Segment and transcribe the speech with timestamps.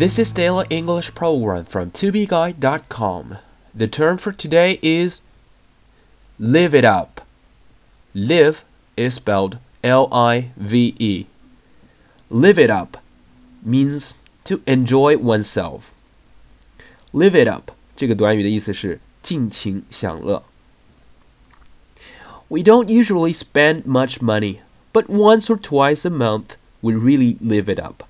[0.00, 3.38] This is Daily English Program from tobeguide.com.
[3.74, 5.22] The term for today is
[6.38, 7.20] live it up.
[8.14, 8.64] Live
[8.96, 11.26] is spelled L I V E.
[12.30, 12.98] Live it up
[13.62, 15.92] means to enjoy oneself.
[17.12, 20.42] Live it up 这个短语的意思是尽情享乐。
[22.48, 24.60] We don't usually spend much money,
[24.92, 28.04] but once or twice a month we really live it up.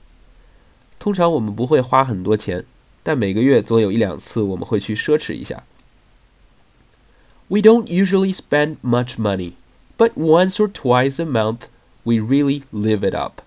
[1.00, 2.64] 通常我们不会花很多钱，
[3.02, 5.62] 但每个月总有一两次我们会去奢侈一下。
[7.48, 9.52] We don't usually spend much money,
[9.96, 11.68] but once or twice a month
[12.02, 13.42] we really live it up.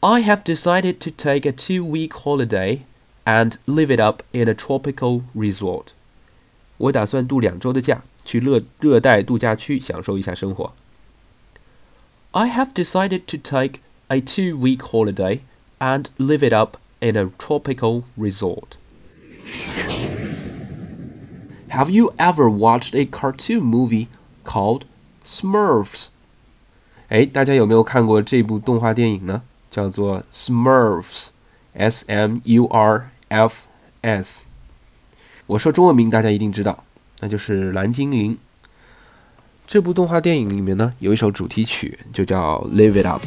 [0.00, 2.82] I have decided to take a two week holiday
[3.24, 5.88] and live it up in a tropical resort.
[6.78, 10.72] 我打算度两周的假，去热热带度假区享受一下生活。
[12.30, 13.80] I have decided to take
[14.12, 15.40] a two week holiday
[15.78, 18.76] and live it up in a tropical resort.
[21.68, 24.08] Have you ever watched a cartoon movie
[24.44, 24.82] called
[25.24, 26.06] Smurfs?
[27.08, 29.42] 哎，大家有没有看过这部动画电影呢？
[29.70, 33.66] 叫做 Smurfs，S M U R F
[34.00, 34.46] S。
[35.46, 36.84] 我说中文名大家一定知道，
[37.20, 38.38] 那就是蓝精灵。
[39.66, 43.22] 这部动画电影里面呢，有一首主题曲，就叫《Live It Up》。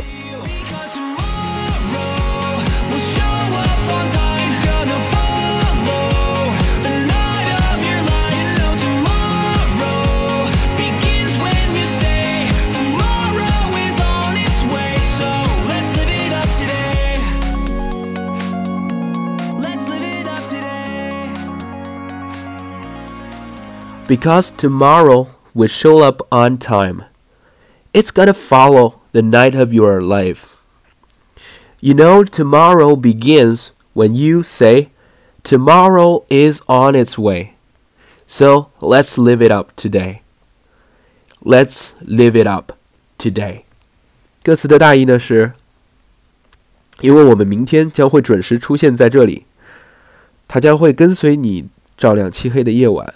[24.07, 27.03] because tomorrow will show up on time.
[27.93, 30.45] It's gonna follow the night of your life.
[31.79, 34.89] You know, tomorrow begins when you say,
[35.43, 37.55] Tomorrow is on its way.
[38.27, 40.21] So let's live it up today.
[41.43, 42.73] Let's live it up
[43.17, 43.63] today.
[44.43, 45.53] 歌词的大意呢是，
[46.99, 49.45] 因为我们明天将会准时出现在这里，
[50.47, 51.67] 它将会跟随你
[51.97, 53.15] 照亮漆黑的夜晚。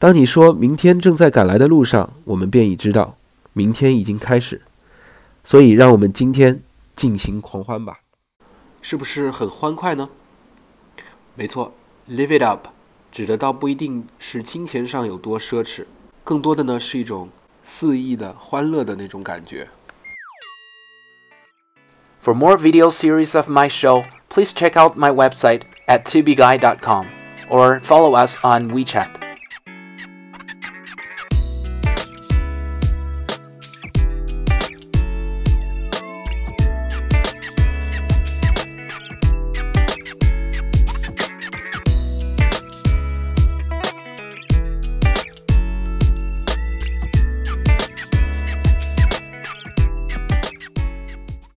[0.00, 3.18] 当你说明天正在赶来的路上，我们便已知道
[3.52, 4.62] 明天已经开始。
[5.44, 6.62] 所以，让我们今天
[6.96, 8.00] 尽情狂欢吧！
[8.80, 10.08] 是不是很欢快呢？
[11.34, 11.74] 没错
[12.08, 12.68] ，live it up
[13.12, 15.84] 指的倒不一定是金钱上有多奢侈，
[16.24, 17.28] 更多的呢是一种
[17.62, 19.68] 肆意的欢乐的那种感觉。
[22.22, 27.04] For more video series of my show, please check out my website at tubeguy.com
[27.50, 29.19] or follow us on WeChat.